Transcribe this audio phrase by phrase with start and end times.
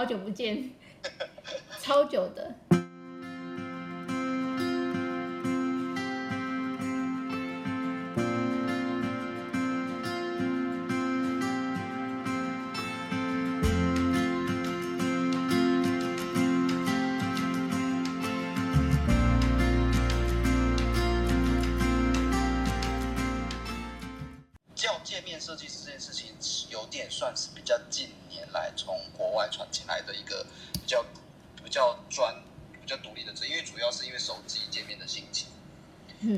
[0.00, 0.70] 好久不见，
[1.78, 2.54] 超久的。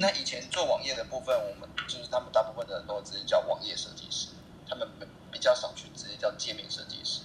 [0.03, 4.31] 那以前做网页的部分，我们就是他们大部分的人都直接叫网页设计师，
[4.69, 4.89] 他们
[5.31, 7.21] 比较少去直接叫界面设计师。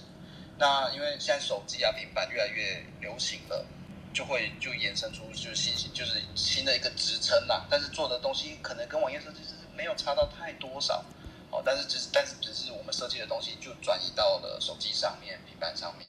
[0.58, 3.66] 那因为现在手机啊、平板越来越流行了，
[4.14, 7.66] 就会就衍生出就是新就是新的一个职称啦。
[7.68, 11.04] 但是做的东西可能跟网页设计师没有差到太多少。
[11.50, 16.06] 哦，但是只是，但是只是我们设计的东西就转移到了手机上面、平板上面。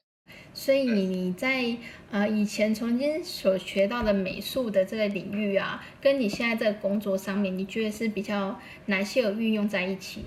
[0.53, 1.77] 所以你你在
[2.11, 10.25] 呃以前曾经所学到的美术的这个领域啊，跟你现在这个工作上面，你觉得是比较哪些有运用在一起？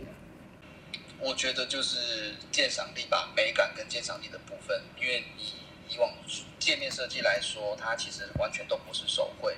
[1.18, 4.80] 我觉得就是鉴赏力吧，美感跟鉴赏力的部分。
[5.00, 6.10] 因为以以往
[6.58, 9.56] 界面设计来说，它其实完全都不是手绘。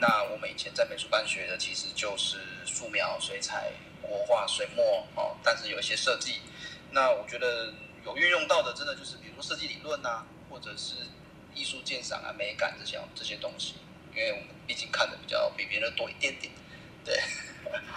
[0.00, 3.72] 那我们以前在美术班学的其实就是素描、水彩。
[4.06, 6.34] 国画、水墨哦，但是有一些设计，
[6.92, 7.72] 那我觉得
[8.04, 10.94] 有运用到的，真的就是比如设计理论呐、啊，或者是
[11.54, 13.74] 艺术鉴赏啊、美感这些这些东西，
[14.14, 16.52] 因为我们毕竟看的比较比别人多一点点，
[17.04, 17.18] 对。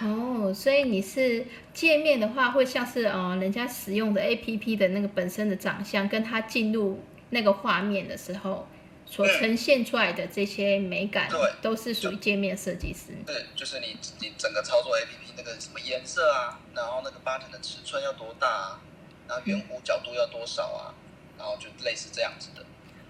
[0.00, 8.66] 哦，所以你是界面的话，会像是哦人家使用的 APP 的那个本身的长相，跟它进入那个画面的时候。
[9.10, 13.06] 所呈现出来的这些美感，对，都是属于界面设计师。
[13.24, 18.80] 对，就是你你整个操作 APP 那个什么颜色啊，然后那个 button 的尺寸要多大啊，
[19.28, 20.94] 然后圆弧角度要多少啊，
[21.36, 22.64] 然后就类似这样子的。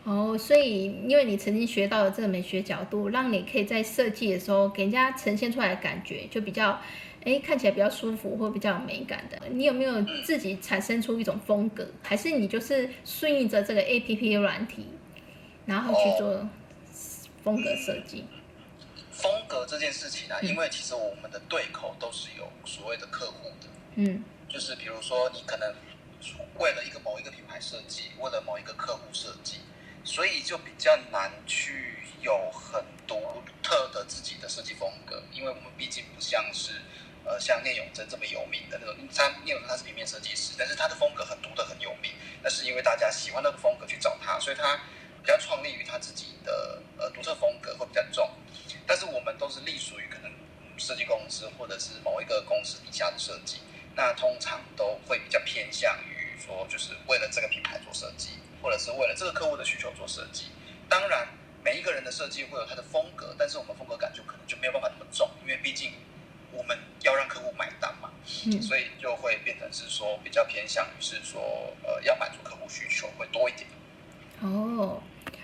[0.04, 6.80] 哦，所以因为你曾经学到了这个美学角度，让你可以在设计的时候给人家呈现出来的感觉就比较，
[7.24, 9.38] 哎，看起来比较舒服或比较有美感的。
[9.50, 14.86] 你有没有自己产生出一种风格，嗯、还是你就是顺应着这个 APP 软体？
[15.66, 16.48] 然后去做
[17.44, 18.24] 风格设计。
[19.10, 23.66] 风格这件事情呢、啊，因为其实我们的对口都是有所谓的客户的。
[23.96, 24.24] 嗯。
[24.48, 25.70] 就是比如说，你可能
[26.58, 29.60] 为了一个某一个品牌设计，为了某一个客户设计，
[30.04, 36.82] 所以就比较难去有很独特的自己的设计风格，因为我们毕竟不像是
[37.24, 38.96] 呃像聂永真这么有名的那种。
[39.14, 42.12] 他聂永真他是平面设计师，但是他的风格很独特很有名，
[42.42, 44.78] 那是因为大家喜欢那个风格去找他，所以他。
[45.20, 48.30] 比较创立于他自己的呃独特风格会比较重，
[48.86, 50.32] 但是我们都是隶属于可能
[50.78, 53.58] 设计公司或者是某一个公司底下的设计，
[53.98, 58.30] 那通常都会比较偏向于说就是为了这个品牌做设计，
[58.62, 60.44] 或者是为了这个客户的需求做设计。
[60.88, 61.26] 当然，
[61.64, 65.90] 每一个人的设计会有他的风格，但是我们风格感就可能就没有办法那么重，因为毕竟
[66.52, 68.08] 我们要让客户买单嘛，
[68.46, 73.66] 嗯，所以就会变成是说比较偏向于是说呃要满足客户需求会多一点。
[74.42, 75.02] 哦。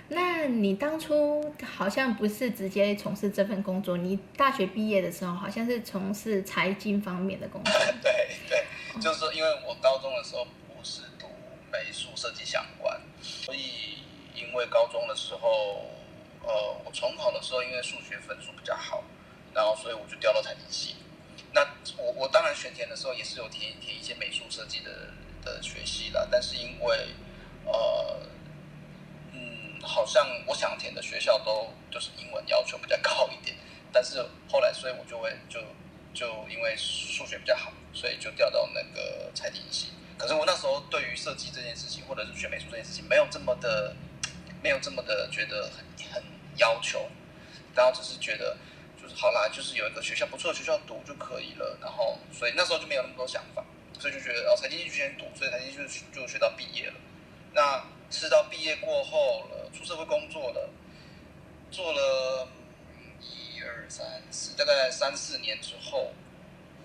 [0.09, 7.73] 那你当初好像不是直接从事这份工作，你大学毕业的时候好像是从事财经方面的工作。
[8.03, 8.24] 对对，
[9.01, 11.27] 就是因为我高中的时候不是读
[11.71, 13.99] 美术设计相关，所以
[14.35, 15.91] 因为高中的时候，
[16.43, 19.03] 呃，我重考的时候因为数学分数比较好，
[19.53, 20.97] 然后所以我就调到财经系。
[21.53, 21.63] 那
[21.97, 24.91] 我我当然选填的时候也是有填填一些美术设计的
[25.45, 27.09] 的学系啦，但是因为
[27.65, 28.21] 呃
[29.33, 29.63] 嗯。
[29.87, 33.55] 好像我想填的学校都就是英文要求比较高一点，
[33.93, 34.19] 但是
[34.51, 35.61] 后来所以我就会就
[36.15, 39.89] 就因为数学比较好，所以就调到那个财经系。
[40.19, 43.95] 可是我那时候对于设计这件事情，或者是学美术这件事情，没有这么的
[44.63, 46.23] 没有这么的觉得很很
[46.57, 47.09] 要求，
[47.75, 48.57] 然后只是觉得
[49.01, 51.77] 就是好啦，就是有一个学校不错的学校读就可以了。
[51.81, 53.65] 然后所以那时候就没有那么多想法，
[53.99, 56.95] 所以就觉得哦财经系就先读，所以财经系就就学到毕业了。
[57.53, 60.71] 那吃到毕业过后了，出社会工作了，
[61.71, 62.49] 做了
[63.21, 66.13] 一二三四，大概三四年之后，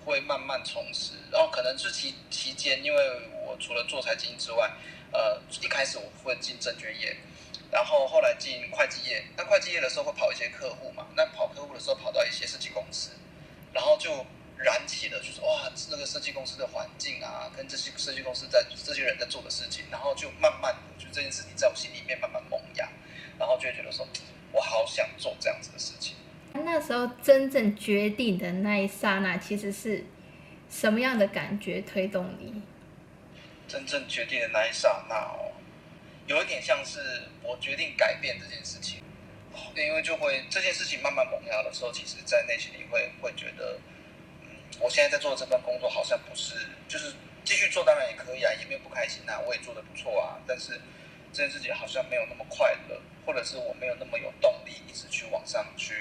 [0.06, 1.14] 会慢慢从事。
[1.32, 4.72] 然后可能是期期间，因为我除了做财经之外，
[5.12, 7.16] 呃，一开始我会进证券业，
[7.72, 9.26] 然后后来进会计业。
[9.38, 11.08] 那会计业的时候会跑一些客户嘛？
[11.16, 13.12] 那跑客户的时候跑到一些设计公司，
[13.74, 14.26] 然后就。
[14.62, 22.90] 燃起了，就是哇，那个设计公司的环境啊，跟这些设计公司在这些人在做的事情，然后就慢慢的，就这件事情在我心里面慢慢萌芽，
[23.38, 24.06] 然后就会觉得说，
[24.52, 26.18] 我好想做这样子的事情。
[26.64, 30.04] 那时候真正决定的那一刹那，其实是
[30.70, 32.62] 什么样的感觉推动你？
[33.68, 35.52] 真正决定的那一刹那哦，
[36.28, 37.00] 有一点像是
[37.44, 39.02] 我决定改变这件事情，
[39.76, 43.80] 因为就会这件事情慢慢萌芽的时候，其实在内心里会会觉得，
[44.42, 44.48] 嗯，
[44.80, 47.14] 我现在在做的这份工作好像不是，就是
[47.44, 50.80] 继续做当然也可以啊，也没有不开心啊，我也做的不错啊，但是
[51.32, 55.94] 这件事情好像没有那么快乐，或者是我没有那么有动力一直去往上去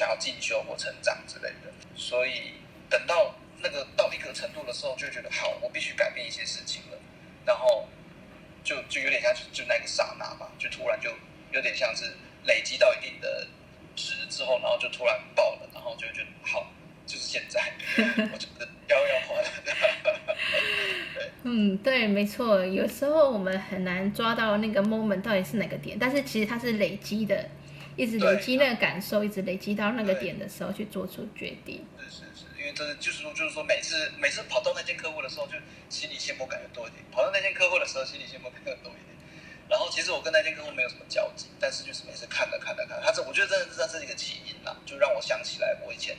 [0.00, 2.54] 想要进修或成长之类的，所以
[2.88, 3.34] 等到。
[3.62, 6.98] 那个到一个程度的时候，就觉得好，我必须改变一些事情了，
[7.44, 7.86] 然后
[8.64, 11.10] 就就有点像就那个刹那嘛，就突然就
[11.52, 13.46] 有点像是累积到一定的
[13.94, 16.72] 值之后，然后就突然爆了，然后就觉得好，
[17.06, 17.60] 就是现在，
[18.32, 27.46] 我觉得要要还 对，嗯，对，没错，有时候我们很难抓到那个 moment 到底是哪个点，但是其实它是累积的，
[28.00, 31.84] 一直累积那个感受，一直累积到那个点的时候去做出决定。
[31.98, 35.52] 是是是因为这就是说，就是说，每次每次跑到那间客户的时候，就
[35.90, 39.10] 心里羡慕感觉多一点；跑到那间客户的时候，心里羡慕感觉多一点。
[39.68, 46.16] 然后，其实我跟那间客户没有什么交集，但是就是每次看着看着看，他这我觉得真的是这是一个起因呐，就让我想起来我以前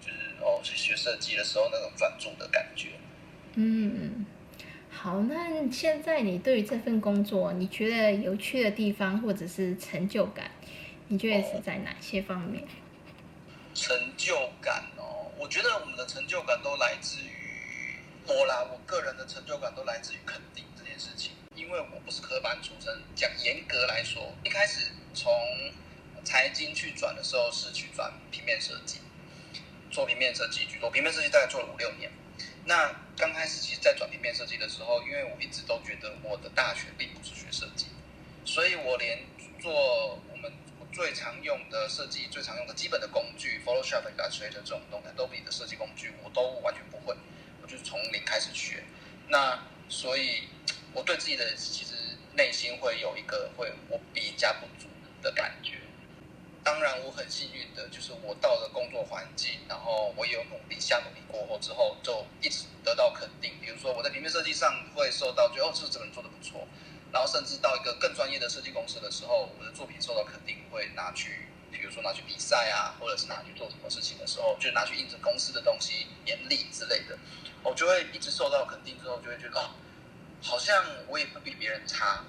[0.00, 2.90] 就是哦去学设计的时候那种专注的感觉。
[3.56, 4.24] 嗯，
[4.90, 10.50] 好，那现在你对于这份工作，你觉得有趣的地方或者是成就感，
[11.08, 12.64] 你觉得是在哪些方面？
[13.74, 15.30] 成就感哦。
[15.38, 17.30] 我觉得我们的成就感都来自于
[18.26, 21.30] 我啦，我个人的成就感都来自于肯定这件事情。
[21.54, 25.32] 因为我不是科班出身，讲严格来说，一开始从
[26.24, 28.98] 财经去转的时候是去转平面设计，
[29.92, 32.10] 做平面设计去做平面设计，大概做了五六年。
[32.64, 37.86] 那刚开始其实，在转平面设计的时候，因为我一直都觉得我的大学并不是学设计，
[38.44, 39.20] 所以我连
[39.60, 40.18] 做。
[40.96, 47.14] 最常用的设计，最常用的基本的工具，Photoshop、Illustrator 这种东西，Adobe 的设计工具，我都完全不会，
[47.60, 48.82] 我就从零开始学。
[49.28, 50.44] 那所以，
[50.94, 51.92] 我对自己的其实
[52.32, 54.88] 内心会有一个会我比人家不足
[55.20, 55.74] 的感觉。
[56.64, 63.52] 当然，我很幸运的就是我到了工作环境，然后我有努力下努力过后之后，就一直得到肯定。
[63.60, 66.66] 比如说我在平面设计上会受到，觉得哦，这这个人做的不错。
[67.12, 77.18] 然后甚至到一个更专业的设计公司的时候，我的作品受到肯定，会拿去，比如说拿去比赛啊，或者是拿去做什么事情的时候，就拿去印证公司的东西、年历之类的，
[77.62, 79.70] 我就会一直受到肯定之后，就会觉得哦，
[80.42, 82.24] 好像我也不比别人差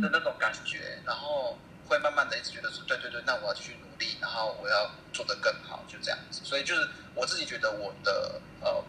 [0.00, 1.58] 的那种感觉，然后
[1.88, 6.40] 会慢慢的一直觉得说，对对对，那我要继续努力，然后我要做得更好，就这样子。
[6.44, 8.84] 所以就是我自己觉得我的呃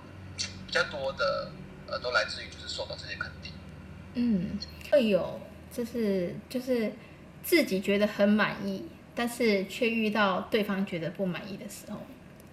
[0.67, 1.51] 比较多的
[1.87, 3.53] 呃都来自于就是受到这些肯定，
[4.15, 4.59] 嗯。
[4.93, 5.41] 会有，
[5.75, 6.93] 就是就是
[7.43, 11.97] 自己觉得很满意，但是却遇到对方觉得不满意的时候。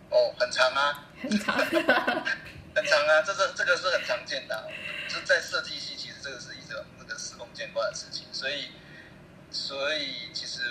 [0.08, 4.64] 哦，很长啊，很长， 很长啊，这是这个是很常见的啊，
[5.06, 8.70] 就在设计系，其实这个是一个那个司空见惯的事情，所以
[9.50, 10.62] 所以其实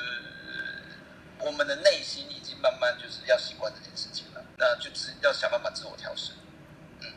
[1.38, 6.32] 我们的内心已经慢慢就是要习惯这件事情了，那就是要想办法自我调适。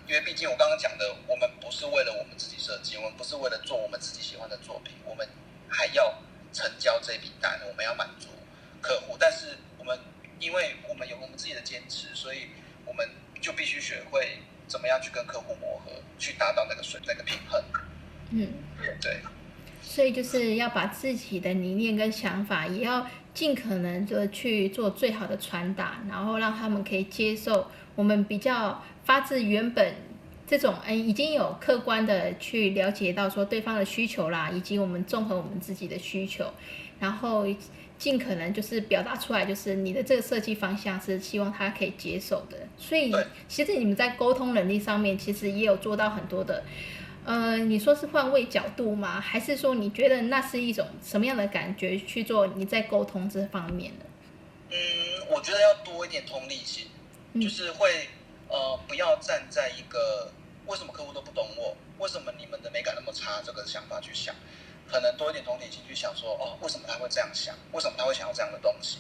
[0.08, 5.26] 因为毕竟我刚刚讲的，我们不是为了我们自己设计，我们不是为了做我们自己喜欢的作品，我们
[5.69, 6.19] 还要
[6.52, 8.28] 成交这笔单，我们要满足
[8.81, 9.16] 客户。
[9.19, 9.99] 但是我们
[10.38, 12.49] 因为我们有我们自己的坚持，所以
[12.84, 13.08] 我们
[13.40, 17.62] 就必须学会怎么样去跟客户磨合，去达到那个水那个平衡。
[18.31, 18.48] 嗯，
[19.00, 19.20] 对。
[19.82, 28.82] 所以就是要把自己的理念跟想法，也要尽可能的去做最好的传达，然后让他们可以接受我们比较。
[29.05, 29.96] 发自原本
[30.46, 36.46] 这种哎，已经有客观的去了解到说对方的需求啦，以及我们综合我们自己的需求，
[37.01, 37.44] 然后
[37.99, 42.56] 尽可能就是表达出来，就是你的这个设计方向是希望他可以接受的。
[42.79, 43.13] 所以
[43.49, 46.63] 其实你们在沟通能力上面，其实也有做到很多的。
[47.25, 49.20] 呃，你说是换位角度吗？
[49.20, 54.05] 还是说你觉得那是一种什么样的感觉去做你在沟通这方面呢？
[54.70, 54.77] 嗯，
[55.29, 56.87] 我觉得要多一点同理心，
[57.41, 58.08] 就是会。
[58.48, 60.31] 呃，不要站在一个
[60.67, 64.34] 为什么客户都不懂我，为什么你们的美感那么差这个想法去想，
[64.86, 67.56] 可能多一点同理心去想说，哦，为什么他会这样想？
[67.72, 68.98] 为什么他会想要这样的东西？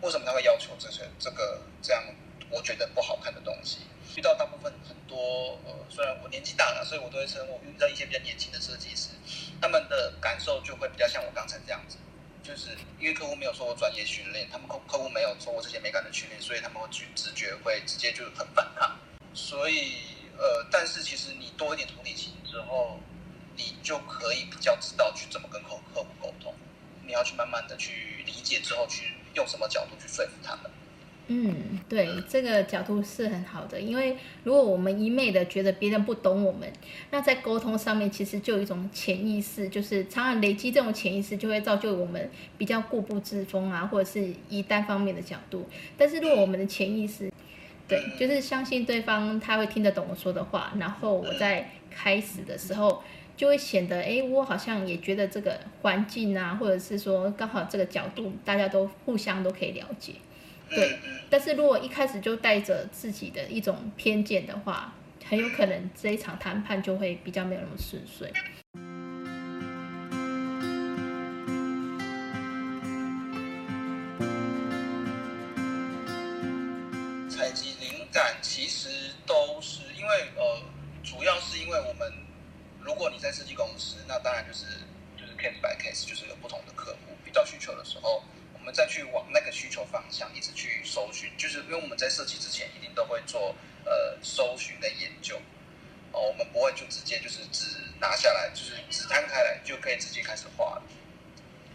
[0.00, 2.02] 为什么他会要求这些这个这样
[2.48, 3.80] 我觉得不好看的东西？
[4.16, 9.10] 遇到大部分很多呃，虽然我年纪大了，所以我都会称我遇到一些比较年轻的设计师，
[9.60, 11.98] 他们的感受就会比较像我刚才这样子。
[12.44, 12.68] 就是
[13.00, 18.94] 因为客户没有做过专业训练，他们客客户没有做过这些美感的训练，所以他们会去直觉会直接就很反抗。
[19.32, 19.94] 所以
[20.36, 23.00] 呃，但是其实你多一点同理心之后，
[23.56, 26.54] 你就可以比较知道去怎么跟客客户沟通。
[27.06, 30.70] 你要去慢慢的去理解之后，去用什么角度去说服他们。
[31.28, 36.70] 嗯，对，这个角度是很好的，因为如果我们一昧的觉得别人不懂我们，
[37.10, 45.66] 那在沟通上面，其实就有一种潜意识，就是常常累积这种潜意识，就会造就我们比较固步自封啊，或者是以单方面的角度。
[45.96, 47.32] 但是如果我们的潜意识，
[47.88, 53.02] 对，就是相信对方他会听得懂我说的话，然后我在开始的时候
[53.34, 60.12] 就会显得，哎，我好像也觉得这个环境啊，或者是说刚好这个角度大家都互相都可以了解，
[60.74, 60.98] 对。
[61.30, 64.92] 但是如果一开始就带着自己的一种偏见的话，
[65.26, 68.32] 很有可能这一场谈判就会比较没有那么顺遂。
[77.28, 78.88] 采集灵感其实
[79.26, 80.62] 都是因为呃，
[81.02, 82.12] 主要是因为我们，
[82.80, 84.66] 如果你在设计公司，那当然就是
[85.16, 88.22] 就是 case by case，就是有不同的客户遇到需求的时候，
[88.64, 93.54] 我们再去往那个需求方向一直去搜寻，就是因为我们在设计之前一定都会做
[93.84, 95.36] 呃搜寻跟研究，
[96.12, 100.82] 哦，我们不会就直接就是只拿下来，就是只摊开来就可以直接开始画了，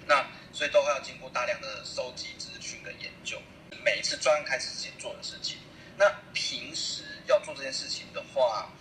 [0.08, 3.39] 那所以都会要经过大量的收集资讯跟研究，
[3.86, 5.60] 每一次专案开始之前做的事情。
[5.96, 8.72] 那平时要做这件事情的话，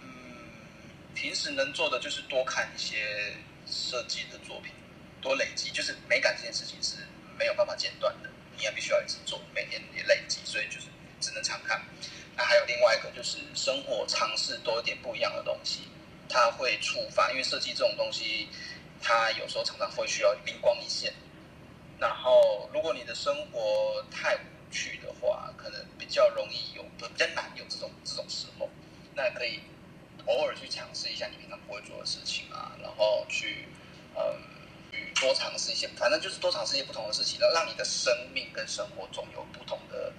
[0.00, 0.08] 嗯，
[1.14, 3.34] 平时能做的就是多看一些
[3.66, 4.72] 设计的作品，
[5.20, 5.68] 多累积。
[5.70, 6.96] 就是美感这件事情是
[7.40, 10.88] 没有办法间断的，你也必须要一直做，每年也累积，所以就是
[11.20, 11.80] 只能常看。
[12.36, 15.88] 那还有另外一个就是生活尝试多一点不一样的东西，
[16.28, 18.46] 它会触发，因为设计这种东西，
[19.00, 21.14] 它有时候常常会需要灵光一现。
[21.98, 28.68] 然后如果你的生活太无趣的话，可能比较容易有，比较难有这种这种时候。
[29.14, 29.60] 那可以
[30.26, 33.66] 偶尔去尝试一下你平常不会做的事情啊，然后去
[34.14, 34.22] 嗯，
[35.20, 40.12] 多尝试一些，反正就是多尝试一些不同的事情，然后让你的生命跟生活中有不同的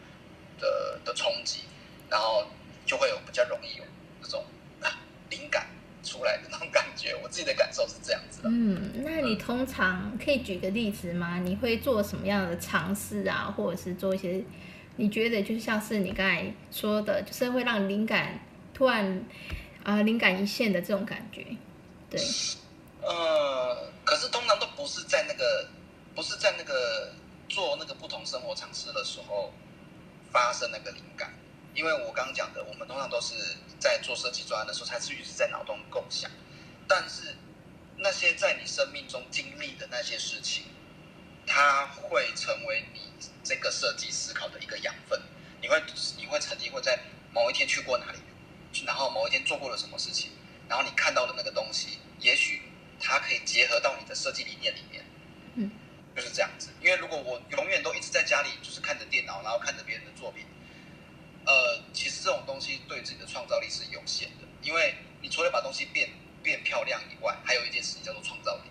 [0.59, 1.61] 的的冲击，
[2.09, 2.45] 然后
[2.85, 3.83] 就会有比较容易有
[4.21, 4.45] 这种
[4.79, 4.89] 啊
[5.29, 5.67] 灵感
[6.03, 7.15] 出来的那种感觉。
[7.23, 8.49] 我自己的感受是这样子的。
[8.49, 11.39] 嗯，那你通常可以举个例子吗？
[11.39, 14.43] 你会做什么样的尝试啊，或者是做一些
[14.97, 18.39] 你觉得就像是你刚才说的，就是会让灵感
[18.73, 19.25] 突然
[19.83, 21.45] 啊灵感一现的这种感觉？
[22.09, 22.21] 对。
[23.03, 25.69] 呃，可是通常都不是在那个，
[26.15, 27.13] 不是在那个
[27.47, 29.53] 做那个不同生活尝试的时候
[30.31, 31.31] 发生那个灵感。
[31.75, 33.35] 因为我刚刚讲的，我们通常都是
[33.77, 36.31] 在做设计专案的时候，才是一直在脑中构想。
[36.87, 37.35] 但是
[37.97, 40.65] 那些在你生命中经历的那些事情，
[41.45, 43.01] 它会成为你
[43.43, 45.21] 这个设计思考的一个养分。
[45.61, 45.79] 你会
[46.17, 46.99] 你会曾经会在
[47.31, 48.17] 某一天去过哪里，
[48.83, 50.31] 然后某一天做过了什么事情，
[50.67, 52.63] 然后你看到的那个东西，也许
[53.01, 55.03] 它可以结合到你的设计理念里面。
[55.55, 55.71] 嗯，
[56.15, 56.69] 就是这样子。
[56.81, 60.45] 因为如果我永远都一直在家里，就是看着电脑，然后看着别人的作品。
[61.45, 66.09] 呃，其实这种东西对自己的创造力是有限的，因为你除了把东西变
[66.43, 68.69] 变漂亮以外，还有一件事情叫做创造力。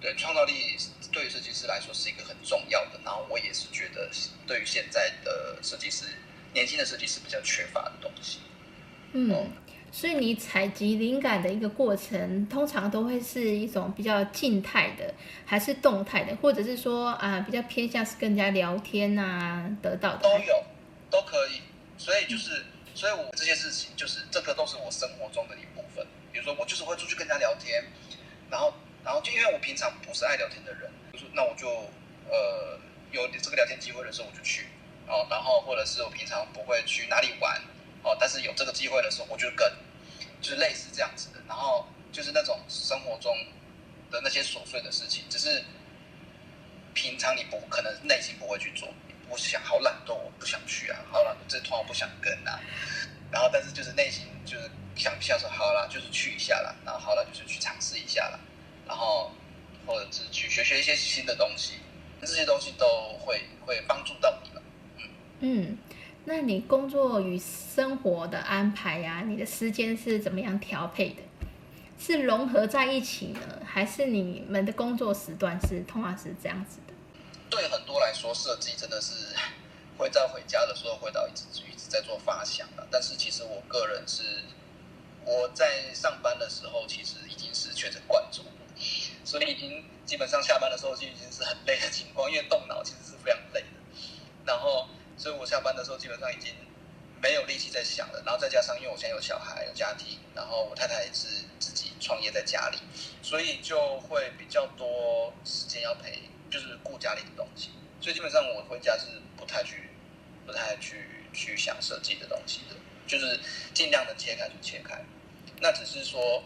[0.00, 0.76] 对，创造力
[1.10, 3.00] 对于设计师来说是一个很重要的。
[3.04, 4.10] 然后我也是觉得，
[4.46, 6.04] 对于现在的设计师，
[6.52, 8.40] 年轻的设计师比较缺乏的东西。
[9.12, 9.52] 嗯，嗯，
[9.96, 15.14] 所以你采集灵感的一个过程，通常都会是一种比较静态的，
[15.46, 20.18] 还是动态的，或者是说啊，比较偏向是跟人家聊天啊得到的？
[20.18, 20.62] 都有。
[21.08, 21.62] 都可以，
[21.96, 22.62] 所以就是，
[22.94, 26.06] 所以我这些事情就是这个都是我生活中的一部分。
[26.30, 27.82] 比如说，我就是会出去跟人家聊天，
[28.50, 31.66] 然后，然后就因为我平常不是爱聊天的人，就是那我就
[32.28, 32.78] 呃
[33.12, 34.66] 有这个聊天机会的时候我就去
[35.08, 37.58] 哦，然后或者是我平常不会去哪里玩
[38.02, 39.66] 哦，但是有这个机会的时候我就跟，
[40.40, 41.40] 就是类似这样子的。
[41.48, 43.34] 然后就是那种生活中
[44.10, 45.62] 的那些琐碎的事情，只是
[46.94, 48.88] 平常你不可能内心不会去做。
[49.28, 52.60] 我想好懒惰，我不想去啊，好懒惰，这团我不想跟啊。
[53.30, 56.74] 然后，但是就是内心就是想一下说，好啦，就是去一下啦。
[56.84, 58.38] 然后好了，就是去尝试一下啦。
[58.86, 59.32] 然后
[59.84, 61.74] 或者是去学学一些新的东西，
[62.20, 62.86] 这些东西都
[63.18, 64.62] 会会帮助到你了。
[64.98, 65.78] 嗯嗯，
[66.28, 71.22] 那你工作与生活的安排呀、啊，你的时间是怎么样调配的？
[72.00, 76.92] 是融合在一起呢，还是你们的工作时段是通常是这样子的？
[77.48, 79.36] 对很多来说，设计真的是
[79.96, 82.84] 会在回家的时候回到一直一直在做发想的。
[82.90, 84.42] 但是其实我个人是
[85.24, 88.50] 我在上班的时候，其实已经是确诊惯住了，
[89.24, 93.66] 所以已经基本上下班的时候就已经是很累的情况，因为动脑其实是非常累的。
[94.44, 96.54] 然后，所以我下班的时候基本上已经
[97.22, 98.22] 没有力气在想了。
[98.24, 102.78] 然后再加上因为我现在有小孩有家庭，然后我太太也是自己创业在家里，
[103.22, 106.22] 所以就会比较多时间要陪。
[106.48, 107.70] 就是顾家里的东西，
[108.00, 109.90] 所以基本上我回家是不太去、
[110.46, 113.38] 不太去去想设计的东西的，就是
[113.74, 115.04] 尽量的切开就切开。
[115.60, 116.44] 那只是说，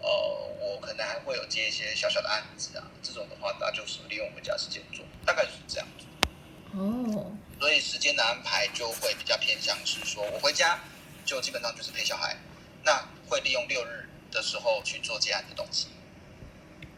[0.00, 6.06] 呃，我可能还会有接一些小小的案子啊，这种的话，那就是利用回家时间做，大概就是这样子。
[6.74, 10.78] 哦，所以时间的安排就会比较偏向是说，我回家
[11.24, 12.36] 就基本上就是陪小孩，
[12.84, 15.88] 那会利用六日的时候去做接案的东西，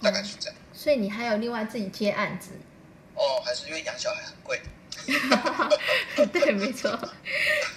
[0.02, 0.56] 大概是这样。
[0.56, 2.50] 哦，所以你还有另外自己接案子？
[3.14, 4.60] 哦，还是因为养小孩很贵。
[6.32, 6.98] 对，没错。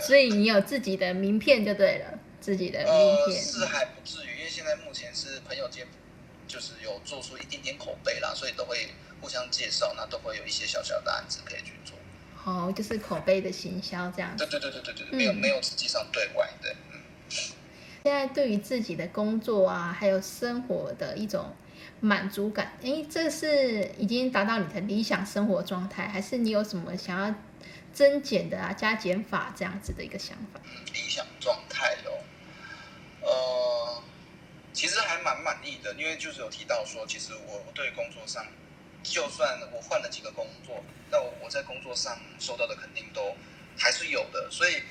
[0.01, 2.87] 所以你有自己的名片就对了，自己的名
[3.27, 3.37] 片。
[3.37, 5.87] 呃，是还不至于，因为现在目前是朋友间，
[6.47, 8.89] 就是有做出一点点口碑啦，所以都会
[9.21, 11.80] 互相介绍，那都会有一些小小的案子可以去做。
[12.43, 14.45] 哦，就是口碑的行销这样子。
[14.45, 16.75] 对对对对对对，没有、嗯、没有实际上对外的。
[16.91, 16.99] 嗯。
[18.03, 21.55] 现在对于自己的工作啊，还有生活的一种。
[22.03, 27.35] 满足感，诶，这是已经达到你的理想生活状态，还是你有什么想要
[27.93, 30.59] 增减的啊、加减法这样子的一个想法？
[30.91, 32.11] 理想状态哦，
[33.21, 34.03] 呃，
[34.73, 38.43] 其实还蛮满意的，因为就是有提到说，其实我对工作上，
[39.03, 43.35] 就算我换了几个工作，那我在工作上受到的肯定都
[43.77, 44.83] 还是有的，所以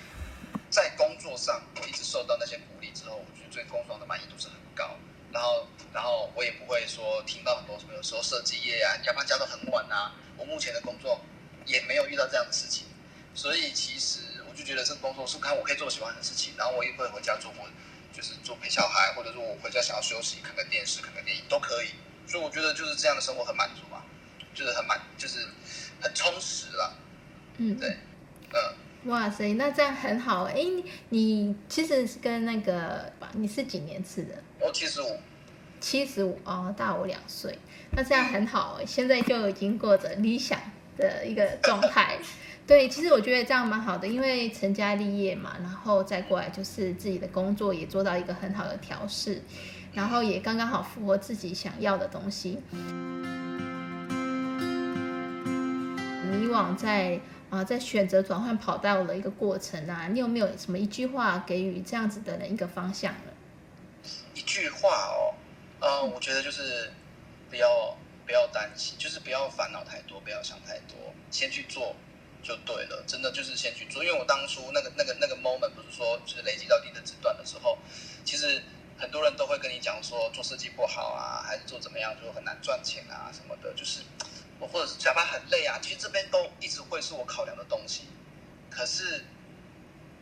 [0.71, 4.97] 在工作上我一直受到那些鼓励之后，我觉得对工作的满意度是很高。
[5.33, 10.13] 然后，然后我也不会说听到很多什么，有时候设计业啊，加班加到很晚啊。
[10.37, 11.21] 我目前的工作
[11.67, 12.85] 也没有遇到这样的事情，
[13.33, 17.69] 所以其实我就觉得这个工作是看我可以做喜欢的事情，然后我也会回家做我
[18.13, 21.91] 就是做陪小孩，或者说我回家想要休息，看个电视，看个电影都可以。
[22.27, 24.00] 所以我觉得就是这样的生活很满足嘛，
[24.55, 25.47] 就是很满，就是
[26.01, 26.95] 很充实了。
[27.59, 27.89] 嗯，对，
[28.53, 28.59] 嗯。
[29.05, 30.63] 哇塞，那这样很好哎！
[31.09, 34.35] 你其实是跟那个，你是几年次的？
[34.61, 35.19] 我七十五。
[35.81, 37.59] 七十五哦，大我两岁。
[37.93, 40.61] 那这样很好哎，现在就已经过着理想
[40.99, 42.19] 的一个状态。
[42.67, 49.43] 对，其实我觉得这样蛮好的，因为成家立业嘛，然后再过来就是自己的工作也做到一个很好的调试，
[49.95, 52.59] 然后也刚刚好符合自己想要的东西。
[56.51, 57.19] 往在。
[57.51, 63.33] 啊，在选择转换跑道的一个过程啊，你有没有什么一句话给予这样子的人一个方向呢？
[64.37, 65.35] 一句话哦，
[65.81, 66.93] 呃，我觉得就是
[67.51, 71.97] 不要不要担心，就是不要烦恼太多，不要想太多，先去做
[72.41, 73.03] 就对了。
[73.05, 77.77] 真的就是先去做，因为我当初那个那个那个 moment 不是说就是累积到一定的阶段的时候，
[78.25, 78.63] 其实
[78.97, 84.03] 很多人都会跟你讲说做设计不好啊，还是做怎么样就很难赚钱啊什么的，就是。
[84.67, 88.05] 或者是加班很累啊，其实这边都一直会是我考量的东西。
[88.71, 89.25] 可是，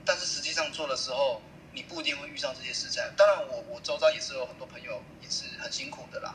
[0.04, 3.02] 但是实际上做的时候，你不一定会遇上这些事情。
[3.16, 6.34] 当然我，我周遭也是有很多朋友也是很辛苦的啦。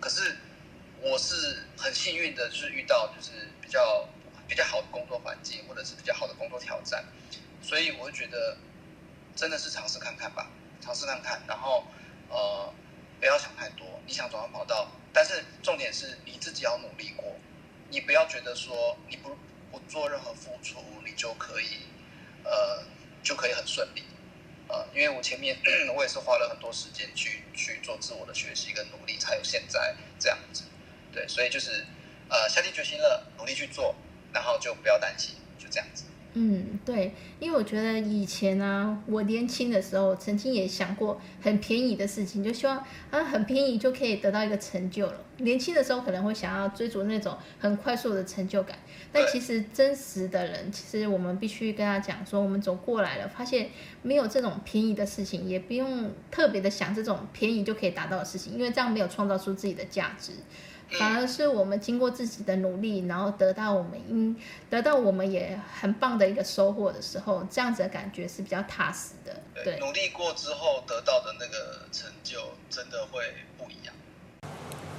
[0.00, 0.36] 可是，
[1.00, 4.08] 我是很幸运的，就是遇到就是比较
[4.46, 7.04] 比较好的工作环境，或者是比较好的工作挑战。
[7.60, 8.56] 所以，我会觉得
[9.34, 10.48] 真的是尝试看看吧，
[10.80, 11.84] 尝试看看，然后
[12.28, 12.72] 呃，
[13.20, 13.86] 不要想太多。
[14.06, 14.90] 你想转换跑道。
[15.12, 17.34] 但是重点是你自己要努力过，
[17.90, 19.36] 你不要觉得说你不
[19.72, 21.86] 不做任何付出，你就可以，
[22.44, 22.84] 呃，
[23.22, 24.04] 就可以很顺利，
[24.68, 25.58] 呃，因为我前面
[25.96, 30.64] 我也是花了很多时间去去做自我的学习跟努力，才有现在这样子，
[31.12, 31.84] 对，所以就是
[32.28, 33.96] 呃下定决心了，努力去做，
[34.32, 36.04] 然后就不要担心，就这样子。
[36.40, 42.76] 嗯，对，因为我觉得以前呢、啊，我年轻的时候曾经也想过很便宜的事情，就希望
[43.10, 45.14] 啊很便宜就可以得到一个成就了。
[45.38, 48.78] 年轻的时候可能会想要追逐那种很快速的成就感，
[49.12, 53.70] 但其实真实的人，其实我们必须跟他讲说，我们走过来了，发现
[54.02, 60.34] 没有这种便宜的事情，也不用特别的想这种便宜就可以达到的事情，因为这样没有创造出自己的价值。
[60.90, 64.34] 反而是我们经过自己的努力，然后得到我们应
[64.70, 69.36] 得到我们也很棒的一个收获的时候，这样子的感觉是比较踏实的。
[69.62, 72.38] 对，努力过之后得到的那个成就，
[72.70, 73.20] 真的会
[73.58, 73.94] 不一样。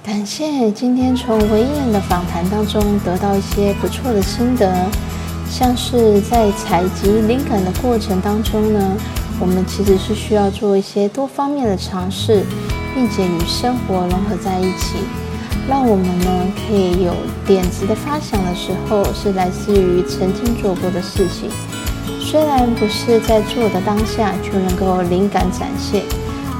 [0.04, 4.88] 感谢今天从维燕的访谈当中得到一些不错的心得，
[5.50, 8.96] 像是在采集灵感的过程当中呢，
[9.40, 12.44] 我们其实是需要做一些多方面的尝试，
[12.94, 14.96] 并且与生活融合在一起。
[15.70, 17.14] 让我们呢可以有
[17.46, 21.48] 点子的发想的时候，是来自于曾经做过的事情。
[22.20, 26.02] 虽然不是在做的当下就能够灵感展现，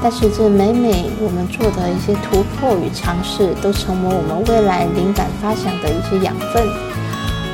[0.01, 6.63] 但是这每每我们做的一些突破与尝试，都成为我们未来灵感发想的一些养分。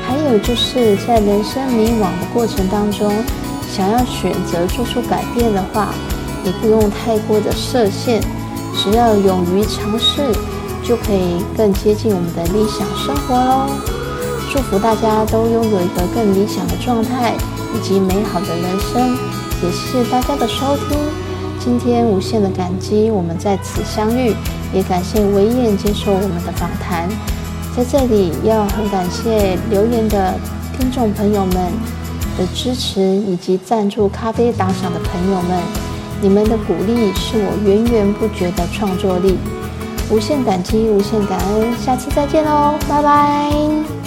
[0.06, 3.12] 还有就是在人生迷惘的过程当中，
[3.68, 5.92] 想要选择做出改变的话，
[6.44, 8.22] 也不用太过的设限，
[8.76, 10.22] 只要勇于尝试。
[10.88, 13.68] 就可以更接近我们的理想生活喽！
[14.50, 17.34] 祝福大家都拥有一个更理想的状态
[17.74, 19.14] 以及美好的人生，
[19.62, 20.98] 也谢谢大家的收听。
[21.60, 24.34] 今天无限的感激，我们在此相遇，
[24.72, 27.06] 也感谢维燕接受我们的访谈。
[27.76, 30.40] 在这里要很感谢留言的
[30.78, 31.54] 听众朋友们
[32.38, 35.60] 的支持，以及赞助咖啡打赏的朋友们，
[36.22, 39.36] 你们的鼓励是我源源不绝的创作力。
[40.10, 43.97] 无限感激，无限感恩，下期再见喽，拜拜。